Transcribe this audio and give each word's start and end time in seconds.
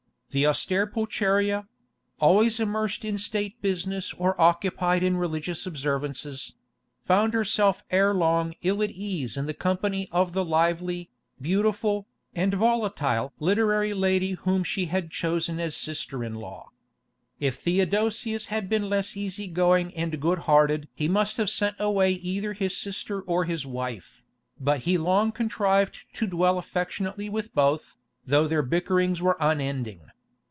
The 0.33 0.47
austere 0.47 0.87
Pulcheria—always 0.87 2.61
immersed 2.61 3.03
in 3.03 3.17
state 3.17 3.61
business 3.61 4.13
or 4.13 4.39
occupied 4.39 5.03
in 5.03 5.17
religious 5.17 5.65
observances—found 5.65 7.33
herself 7.33 7.83
ere 7.91 8.13
long 8.13 8.55
ill 8.61 8.81
at 8.81 8.91
ease 8.91 9.35
in 9.35 9.45
the 9.45 9.53
company 9.53 10.07
of 10.09 10.31
the 10.31 10.45
lively, 10.45 11.09
beautiful, 11.41 12.07
and 12.33 12.53
volatile 12.53 13.33
literary 13.41 13.93
lady 13.93 14.31
whom 14.31 14.63
she 14.63 14.85
had 14.85 15.11
chosen 15.11 15.59
as 15.59 15.75
sister 15.75 16.23
in 16.23 16.35
law. 16.35 16.69
If 17.41 17.57
Theodosius 17.57 18.45
had 18.45 18.69
been 18.69 18.87
less 18.87 19.17
easy 19.17 19.47
going 19.47 19.93
and 19.95 20.17
good 20.21 20.39
hearted 20.47 20.87
he 20.93 21.09
must 21.09 21.35
have 21.35 21.49
sent 21.49 21.75
away 21.77 22.13
either 22.13 22.53
his 22.53 22.77
sister 22.77 23.19
or 23.19 23.43
his 23.43 23.65
wife, 23.65 24.23
but 24.57 24.83
he 24.87 24.97
long 24.97 25.33
contrived 25.33 26.05
to 26.13 26.25
dwell 26.25 26.57
affectionately 26.57 27.27
with 27.29 27.53
both, 27.53 27.97
though 28.25 28.47
their 28.47 28.63
bickerings 28.63 29.21
were 29.21 29.35
unending. 29.41 29.99